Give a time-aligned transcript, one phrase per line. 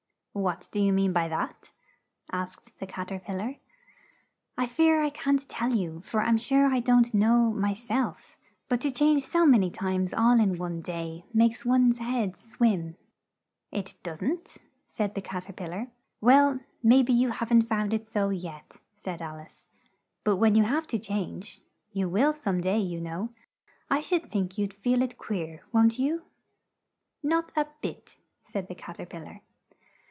[0.33, 1.73] "What do you mean by that?"
[2.31, 3.55] asked the Cat er pil lar.
[4.57, 8.37] "I fear I can't tell you, for I'm sure I don't know, my self;
[8.69, 12.95] but to change so man y times all in one day, makes one's head swim."
[13.73, 14.57] "It doesn't,"
[14.89, 15.87] said the Cat er pil lar.
[16.21, 19.67] "Well, may be you haven't found it so yet," said Al ice,
[20.23, 21.59] "but when you have to change
[21.91, 23.31] you will some day, you know
[23.89, 26.23] I should think you'd feel it queer, won't you?"
[27.21, 28.15] "Not a bit,"
[28.45, 29.41] said the Cat er pil lar.